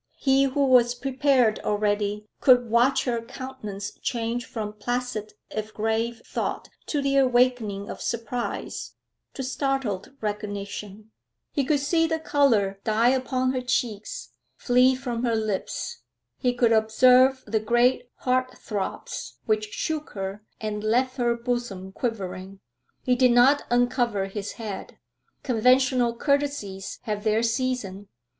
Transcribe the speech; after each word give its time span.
He, 0.17 0.45
who 0.45 0.65
was 0.65 0.95
prepared 0.95 1.59
already, 1.59 2.25
could 2.39 2.71
watch 2.71 3.03
her 3.03 3.21
countenance 3.21 3.91
change 4.01 4.47
from 4.47 4.73
placid, 4.73 5.33
if 5.51 5.71
grave, 5.75 6.23
thought, 6.25 6.69
to 6.87 7.03
the 7.03 7.17
awakening 7.17 7.87
of 7.87 8.01
surprise, 8.01 8.95
to 9.35 9.43
startled 9.43 10.11
recognition; 10.19 11.11
he 11.51 11.63
could 11.63 11.81
see 11.81 12.07
the 12.07 12.17
colour 12.17 12.79
die 12.83 13.09
upon 13.09 13.51
her 13.53 13.61
cheeks, 13.61 14.29
flee 14.57 14.95
from 14.95 15.23
her 15.23 15.35
lips; 15.35 15.99
he 16.39 16.51
could 16.51 16.71
observe 16.71 17.43
the 17.45 17.59
great 17.59 18.09
heartthrobs 18.23 19.33
which 19.45 19.65
shook 19.69 20.13
her 20.13 20.43
and 20.59 20.83
left 20.83 21.17
her 21.17 21.35
bosom 21.35 21.91
quivering. 21.91 22.59
He 23.03 23.15
did 23.15 23.33
not 23.33 23.65
uncover 23.69 24.25
his 24.25 24.53
head; 24.53 24.97
conventional 25.43 26.15
courtesies 26.15 26.97
have 27.03 27.23
their 27.23 27.43
season. 27.43 28.07